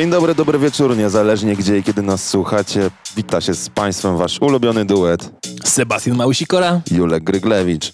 [0.00, 2.90] Dzień dobry, dobry wieczór, niezależnie gdzie i kiedy nas słuchacie.
[3.16, 5.30] Wita się z Państwem Wasz ulubiony duet.
[5.64, 6.80] Sebastian Małysikora.
[6.90, 7.92] Julek Gryglewicz.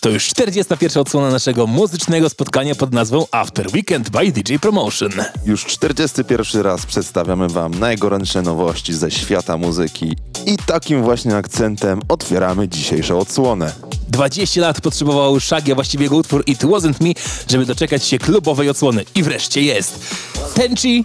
[0.00, 1.00] To już 41.
[1.00, 5.10] odsłona naszego muzycznego spotkania pod nazwą After Weekend by DJ Promotion.
[5.46, 12.68] Już 41 raz przedstawiamy Wam najgorętsze nowości ze świata muzyki i takim właśnie akcentem otwieramy
[12.68, 13.72] dzisiejszą odsłonę.
[14.08, 17.12] 20 lat potrzebował Shaggy, a właściwie jego utwór It Wasn't Me,
[17.48, 19.04] żeby doczekać się klubowej odsłony.
[19.14, 20.16] I wreszcie jest.
[20.54, 21.04] Tenchi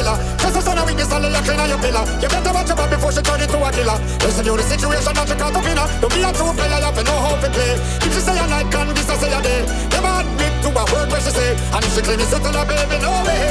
[0.00, 0.16] killer.
[0.60, 2.04] Son of weakness, all in your pillar.
[2.20, 3.98] You better watch your back before she turn into a killer.
[4.24, 5.84] Listen to the situation, not your car to pinna.
[6.00, 7.74] Don't be a true player, you have no hope to play.
[8.04, 9.60] If she say a night, can this I say a day?
[9.92, 11.50] Never admit to a word where she say.
[11.72, 13.44] And if she claim it's a baby, no way.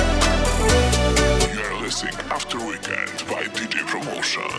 [1.82, 4.50] listening After Weekend by DJ Promotion.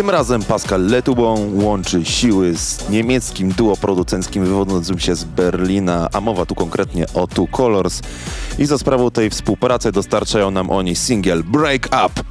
[0.00, 6.20] Tym razem Pascal Letubon łączy siły z niemieckim duo producenckim wywodzącym się z Berlina, a
[6.20, 8.00] mowa tu konkretnie o Two Colors.
[8.58, 12.22] I za sprawą tej współpracy dostarczają nam oni singiel Break Up.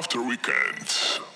[0.00, 1.29] after weekend.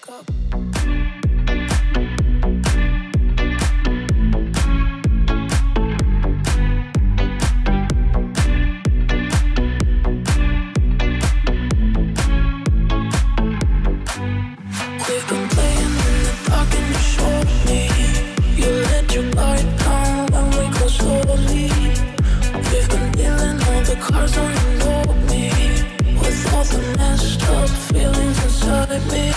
[28.94, 29.33] with me.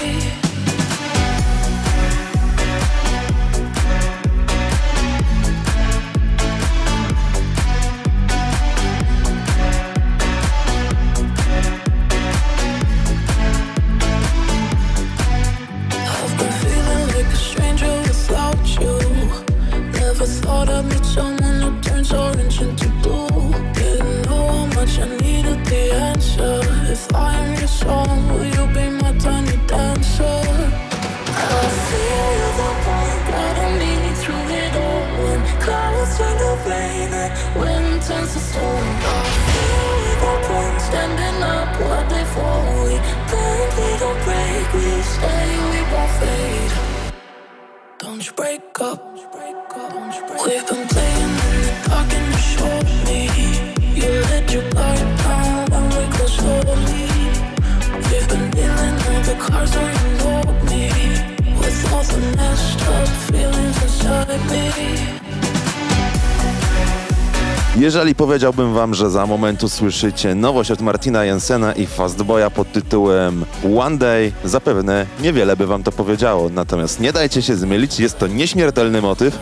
[67.88, 73.46] Jeżeli powiedziałbym wam, że za moment usłyszycie nowość od Martina Jensena i Fastboya pod tytułem
[73.80, 76.50] One Day, zapewne niewiele by wam to powiedziało.
[76.50, 79.40] Natomiast nie dajcie się zmylić, jest to nieśmiertelny motyw.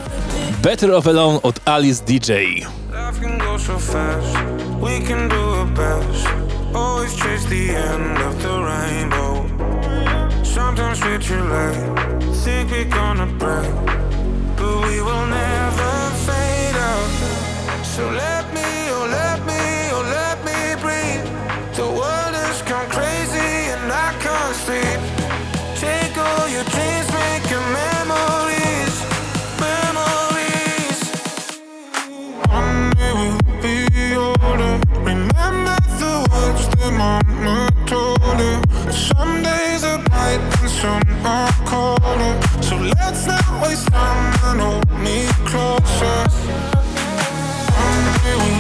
[0.64, 2.32] Better Off Alone od Alice DJ.
[3.76, 3.96] Of.
[10.44, 11.76] Sometimes we too late,
[12.44, 13.76] think we're gonna break,
[14.58, 16.05] but we will never.
[17.96, 18.62] So let me,
[18.92, 19.56] oh let me,
[19.96, 21.24] oh let me breathe.
[21.78, 25.00] The world has gone crazy and I can't sleep.
[25.80, 28.96] Take all your dreams, make your memories,
[29.64, 31.00] memories.
[32.52, 33.88] One day we'll be
[34.20, 34.76] older.
[35.00, 38.20] Remember the words that mama told.
[38.92, 42.36] Some days are bright and some are colder.
[42.60, 46.75] So let's not waste time and hold me closer
[48.26, 48.55] you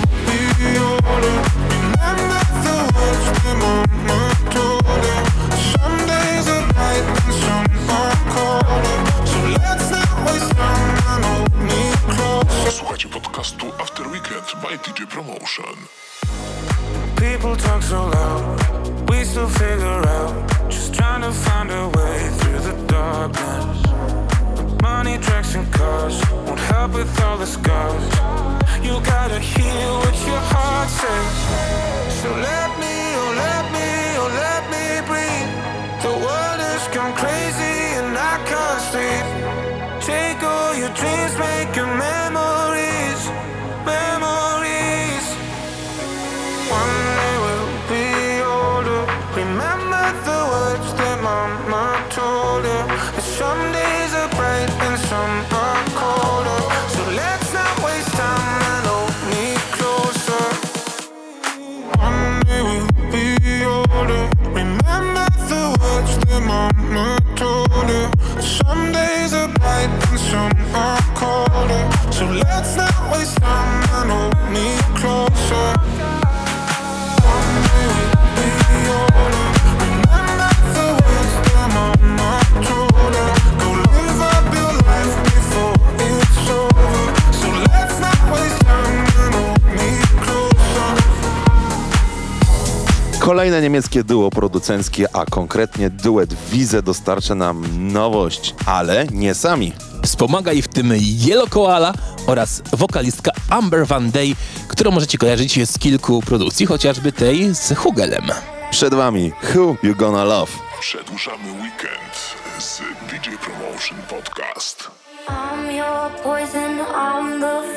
[93.96, 99.74] Niemieckie duo producenckie, a konkretnie duet Wize dostarcza nam nowość, ale nie sami.
[100.04, 100.94] Wspomaga ich w tym
[101.28, 101.94] Yellow Koala
[102.28, 104.36] oraz wokalistka Amber Van Day,
[104.68, 108.24] którą możecie kojarzyć z kilku produkcji, chociażby tej z Hugelem.
[108.72, 110.52] Przed wami Who You Gonna Love.
[110.80, 112.80] Przedłużamy weekend z
[113.12, 114.90] DJ Promotion Podcast.
[115.28, 117.76] I'm your poison, I'm the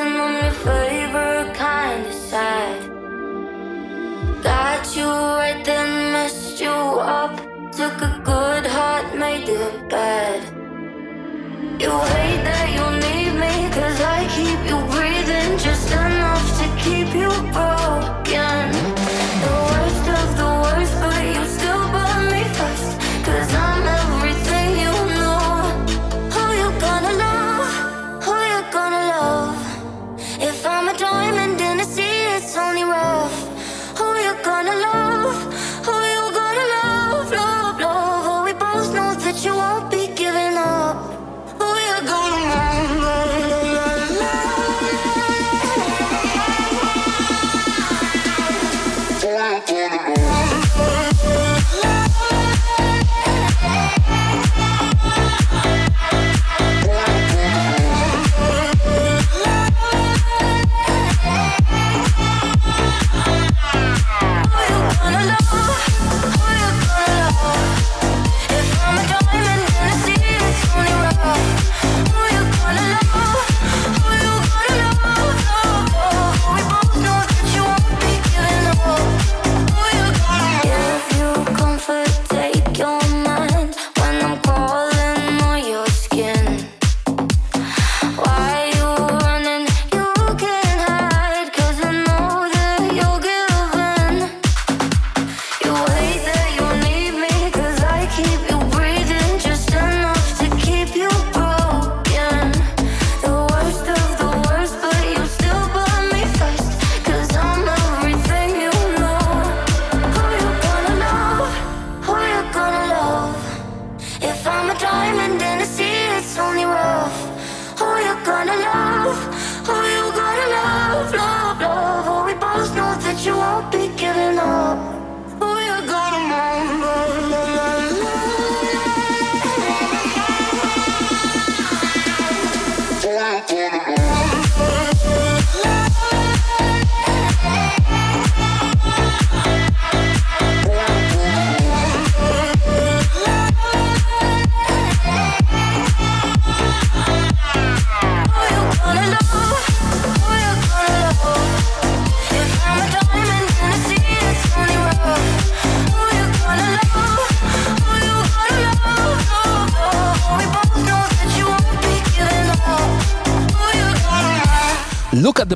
[0.00, 0.99] I'm your
[5.64, 7.36] then, messed you up.
[7.72, 10.42] Took a good heart, made it bad.
[11.80, 17.14] You hate that you need me, cause I keep you breathing just enough to keep
[17.14, 18.79] you broken.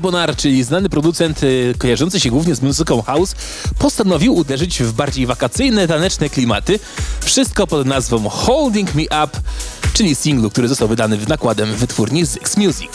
[0.05, 3.35] Bonar, czyli znany producent y, kojarzący się głównie z muzyką house,
[3.79, 6.81] postanowił uderzyć w bardziej wakacyjne, taneczne klimaty.
[7.21, 9.29] Wszystko pod nazwą Holding Me Up,
[9.95, 12.91] czyli singlu, który został wydany w nakładem wytwórni Zyx Music.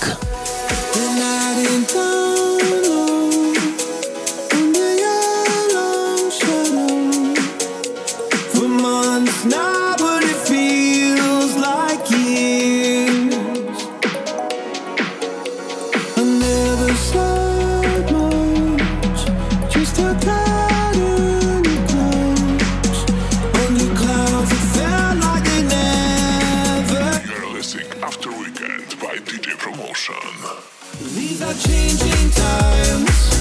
[31.58, 33.38] Changing times.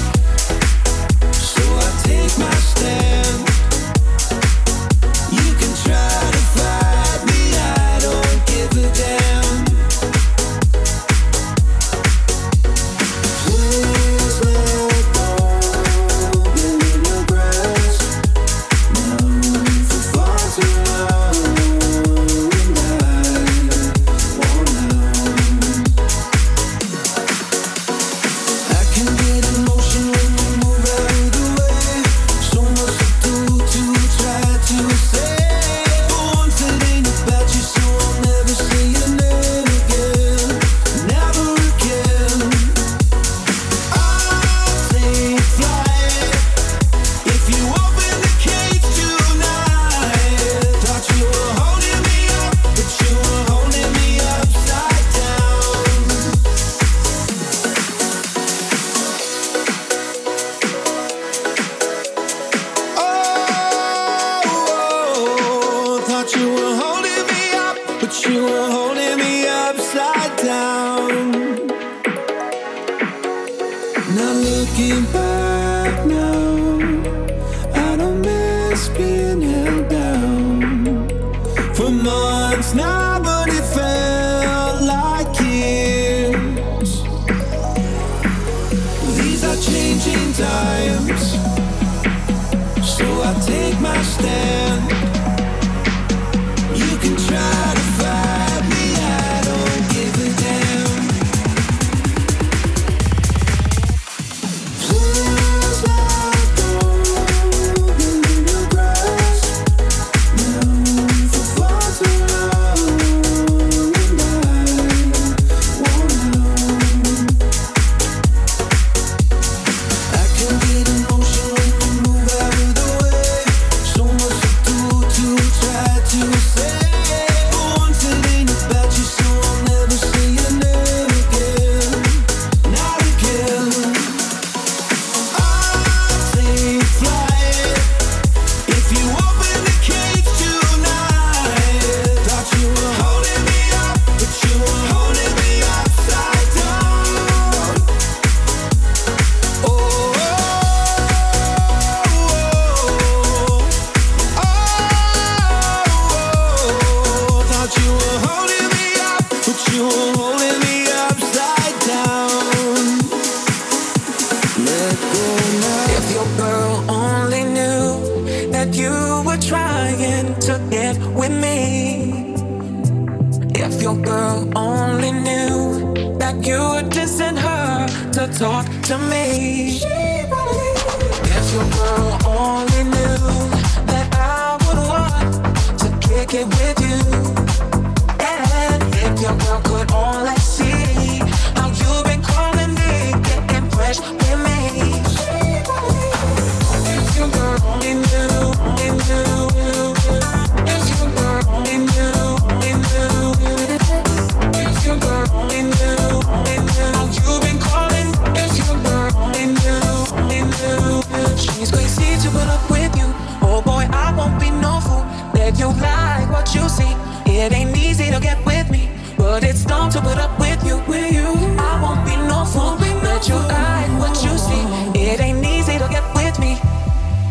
[217.48, 220.76] It ain't easy to get with me, but it's time to put up with you.
[220.86, 221.24] With you,
[221.58, 222.76] I won't be no fool.
[223.02, 224.64] Let you hide what you see.
[225.00, 226.58] It ain't easy to get with me.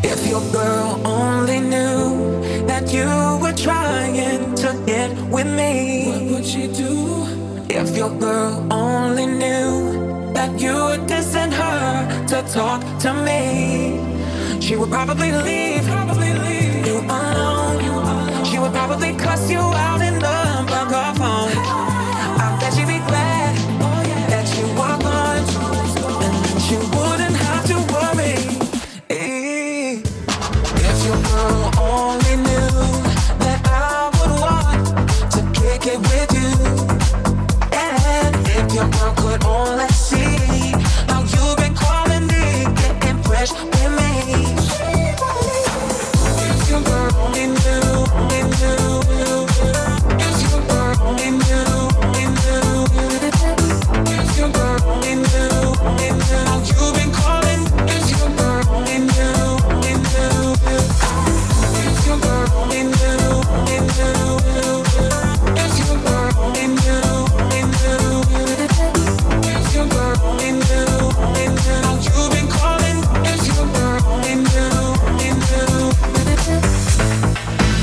[0.01, 3.05] If your girl only knew that you
[3.43, 7.27] were trying to get with me, what would she do?
[7.69, 14.01] If your girl only knew that you were dissing her to talk to me,
[14.61, 15.85] she would probably leave.
[15.85, 17.57] Probably leave you alone
[18.59, 20.01] would probably cuss you out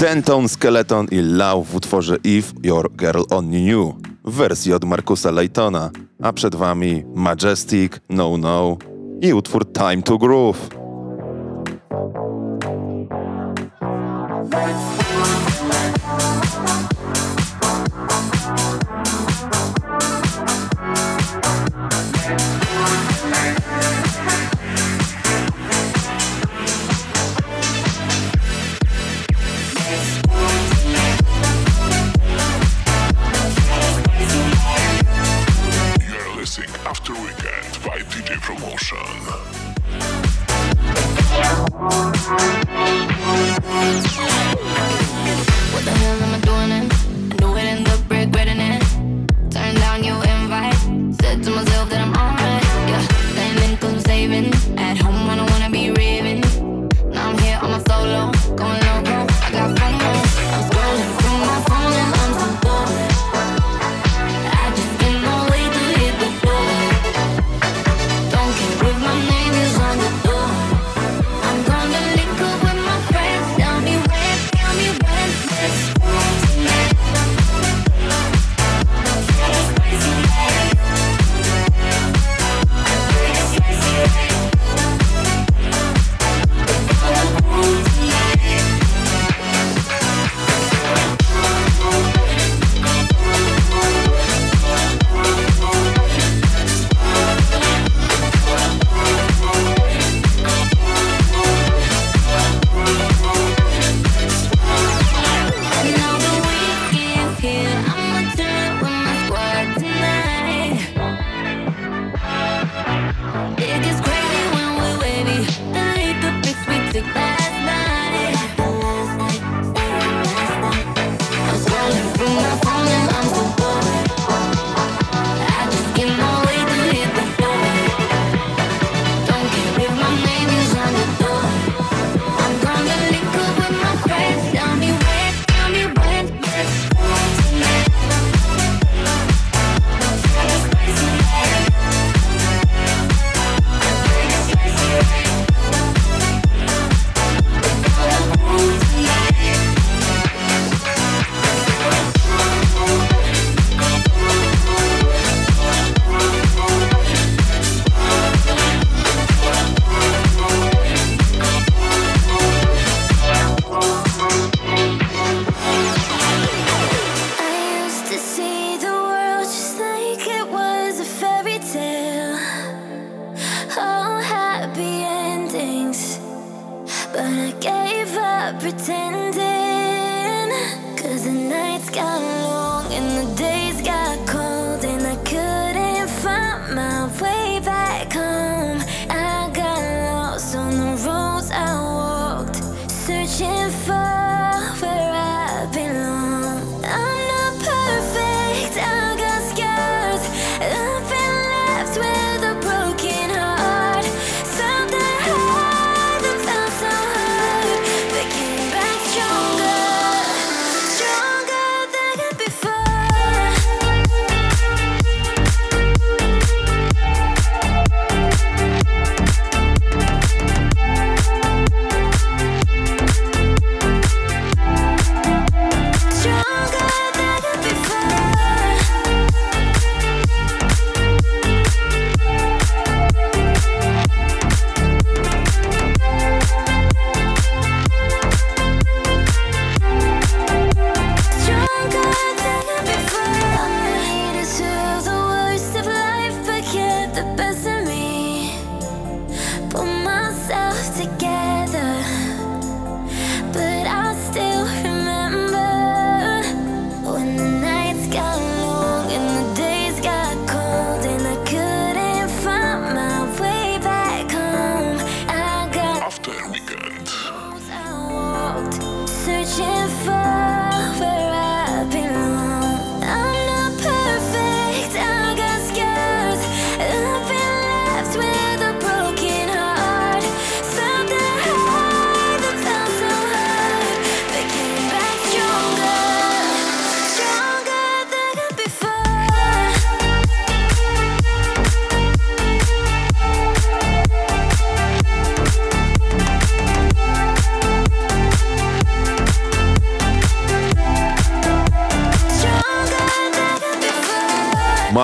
[0.04, 5.30] Denton Skeleton i Lau w utworze If Your Girl Only Knew w wersji od Markusa
[5.30, 5.90] Laytona,
[6.22, 8.76] a przed wami Majestic, No No
[9.20, 10.83] i utwór Time to Groove.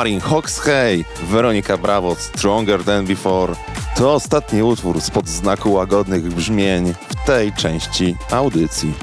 [0.01, 3.55] Marin Hoxhey, Weronika Bravo, Stronger Than Before.
[3.97, 8.95] To ostatni utwór spod znaku łagodnych brzmień w tej części audycji.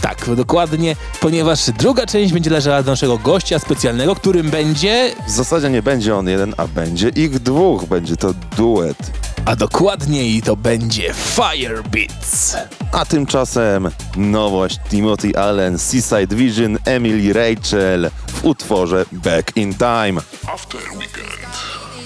[0.00, 5.70] Tak, dokładnie, ponieważ druga część będzie leżała do naszego gościa specjalnego, którym będzie, W zasadzie
[5.70, 7.84] nie będzie on jeden, a będzie ich dwóch.
[7.84, 8.98] Będzie to duet.
[9.44, 12.56] a dokładniej to będzie Firebeats.
[12.92, 18.10] A tymczasem nowość Timothy Allen, Seaside Vision, Emily Rachel
[18.42, 20.20] w utworze Back in Time.
[20.46, 21.28] After Weekend.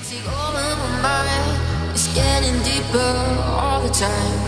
[0.09, 1.91] Take over my mind.
[1.93, 3.15] It's getting deeper
[3.45, 4.41] all the time.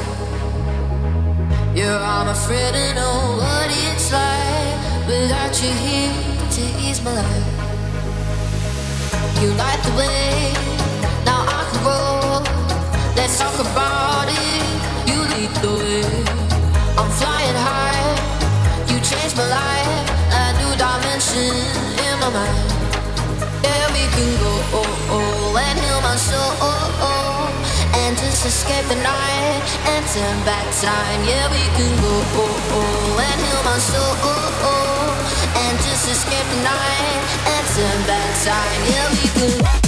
[1.75, 6.13] Yeah, oh, I'm afraid to know what it's like without you here
[6.51, 7.47] to ease my life.
[9.41, 10.53] You light the way,
[11.25, 12.43] now I can roll.
[13.17, 14.02] Let's talk about
[22.23, 28.87] Yeah, we can go oh, oh, and heal my soul oh, oh, and just escape
[28.87, 31.27] the night and turn back time.
[31.27, 36.47] Yeah, we can go oh, oh, and heal my soul oh, oh, and just escape
[36.55, 38.81] the night and turn back time.
[38.87, 39.82] Yeah, we can.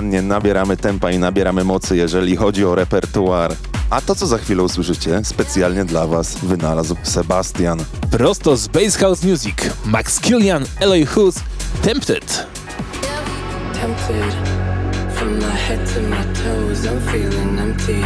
[0.00, 3.52] Nieustannie nabieramy tempa i nabieramy mocy, jeżeli chodzi o repertuar.
[3.90, 7.78] A to, co za chwilę usłyszycie, specjalnie dla Was wynalazł Sebastian.
[8.10, 9.54] Prosto z Bass House Music,
[9.84, 11.34] Max Killian, Eloy Hus,
[11.82, 12.46] Tempted.
[13.74, 14.32] tempted.
[15.12, 18.02] From my head to my toes, I'm feeling empty.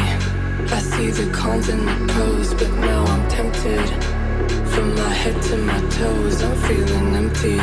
[0.76, 3.88] I see the cons and the pros, but now I'm tempted.
[4.72, 7.60] From my head to my toes, I'm feeling empty.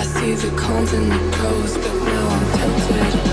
[0.00, 3.31] I see the cons and the pros, but now I'm tempted.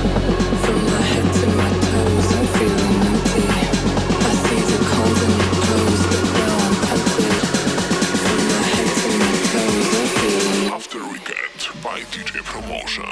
[11.90, 13.04] By DJ Promotion.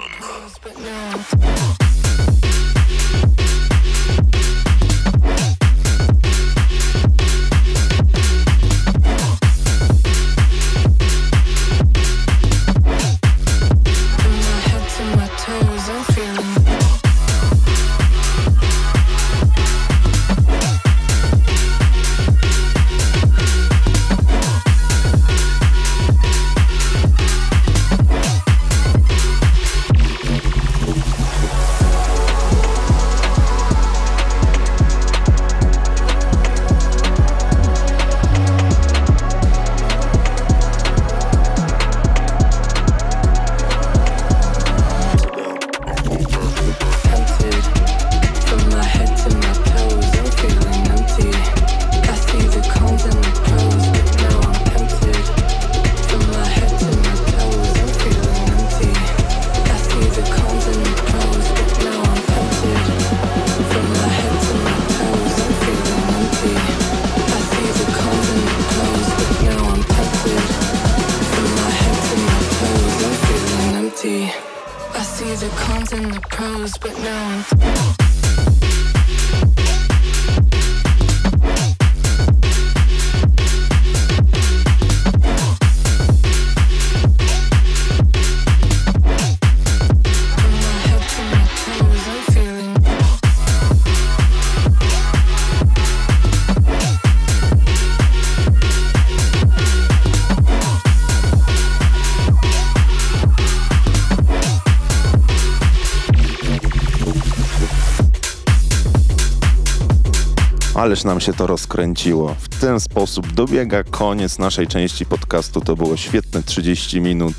[110.88, 112.36] Ależ nam się to rozkręciło.
[112.40, 115.62] W ten sposób dobiega koniec naszej części podcastu.
[115.62, 117.34] To było świetne 30 minut,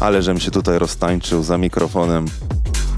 [0.00, 2.26] ale żem się tutaj roztańczył za mikrofonem.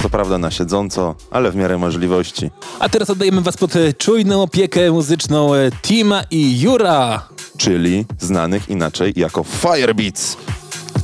[0.02, 2.50] Co prawda na siedząco, ale w miarę możliwości.
[2.78, 7.28] A teraz oddajemy Was pod e, czujną opiekę muzyczną e, Tima i Jura.
[7.56, 10.36] Czyli znanych inaczej jako Firebeats.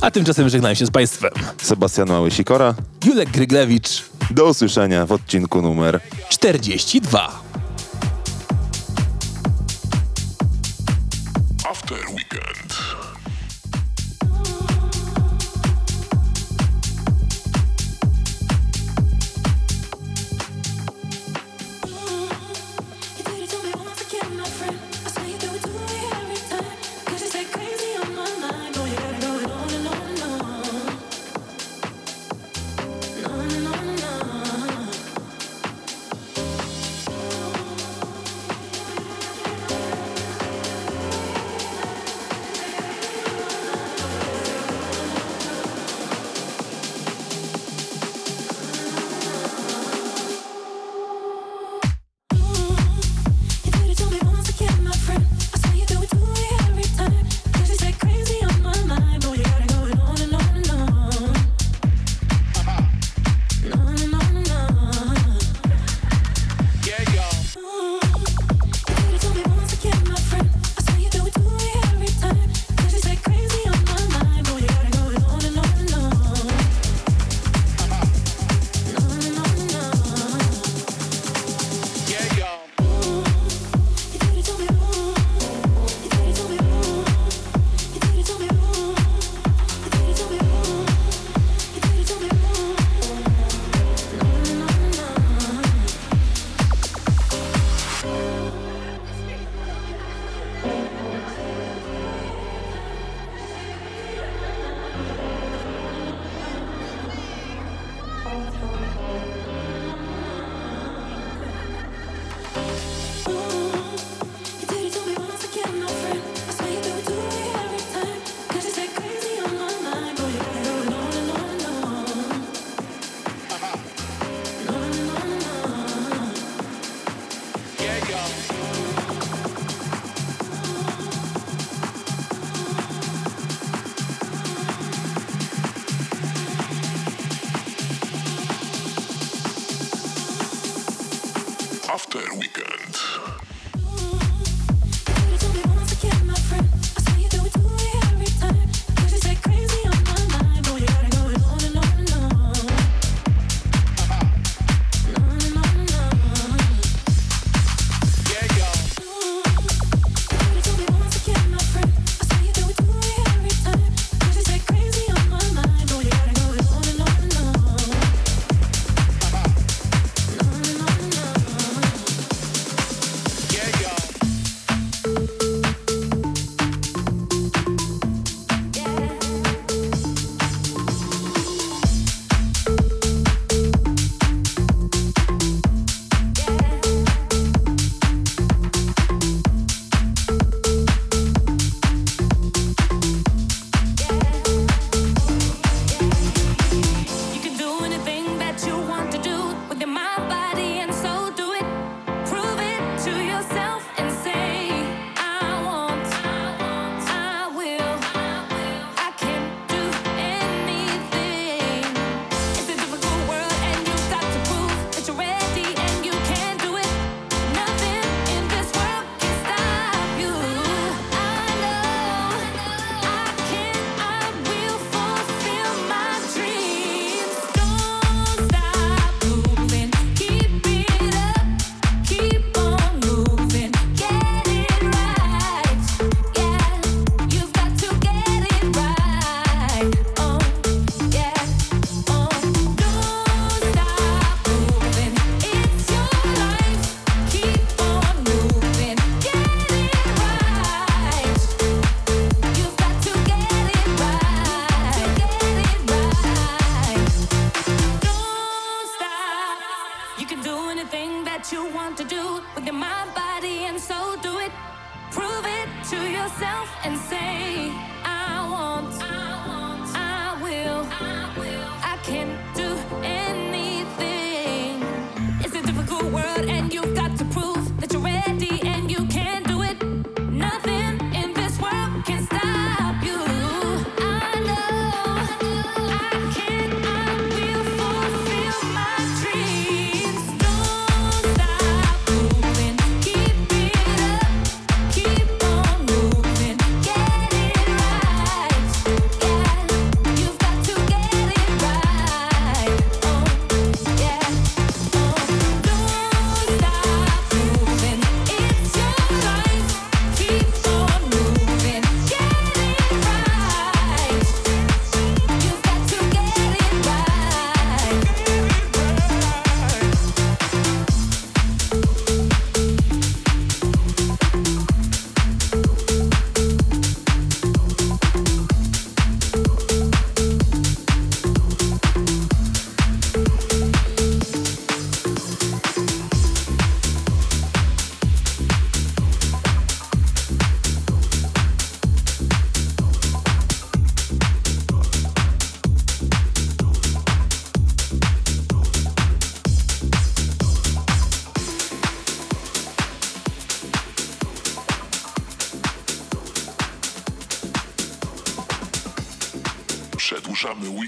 [0.01, 1.31] A tymczasem żegnają się z Państwem.
[1.61, 2.75] Sebastian Małysikora.
[3.05, 4.03] Julek Gryglewicz.
[4.31, 7.48] Do usłyszenia w odcinku numer 42.
[11.91, 12.58] After Weekend.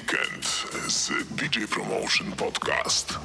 [0.01, 3.19] Weekend z DJ Promotion Podcast.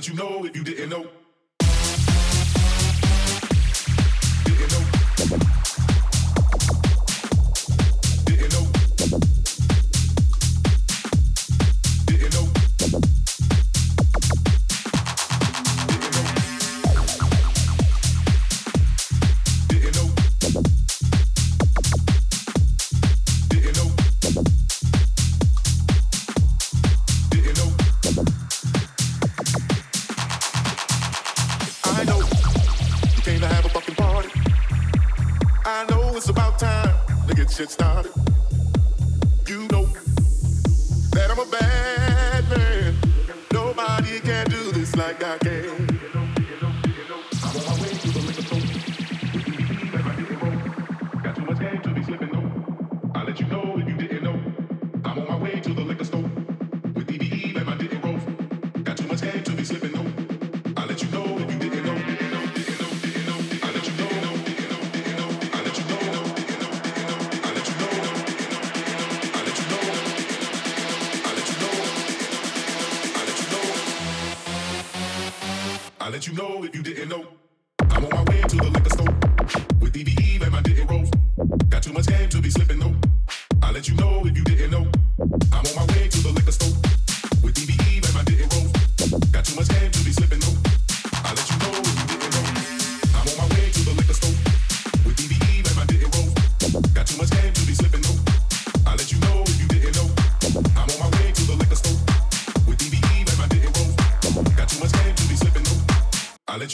[0.00, 1.19] that you know if you didn't know.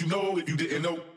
[0.07, 1.16] you know if you didn't know.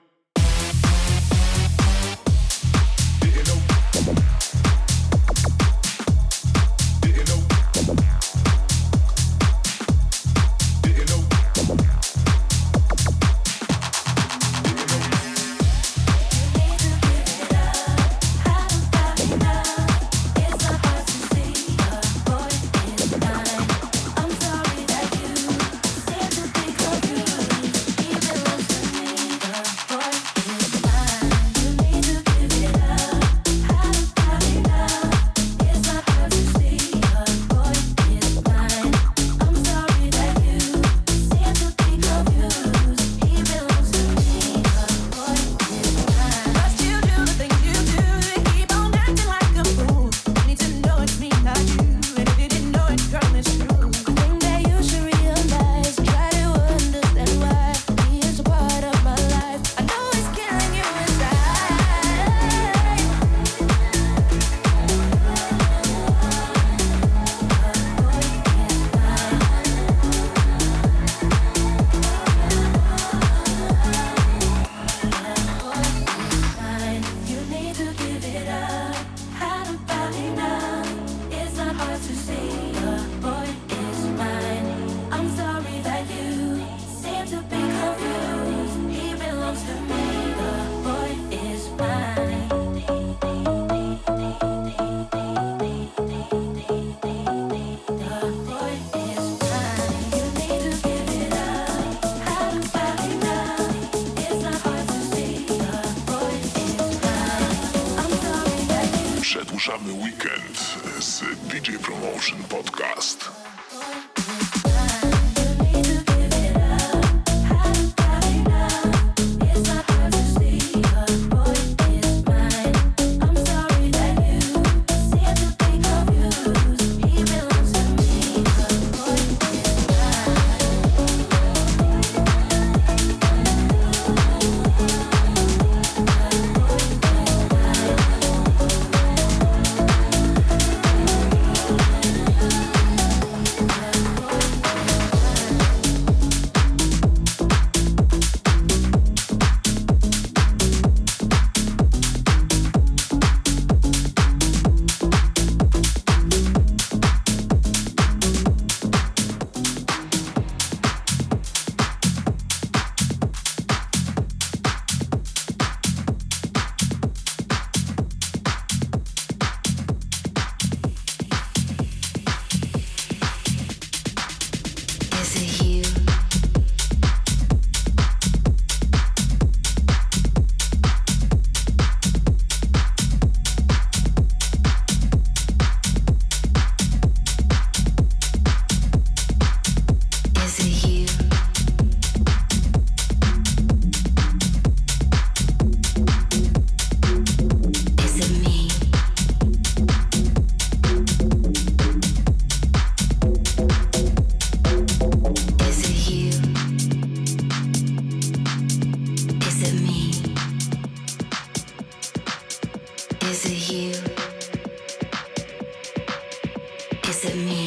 [109.29, 110.57] Przedłużamy weekend
[110.99, 113.31] z DJ Promotion Podcast.